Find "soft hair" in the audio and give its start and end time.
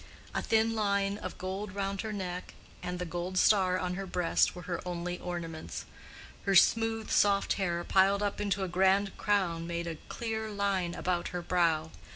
7.11-7.83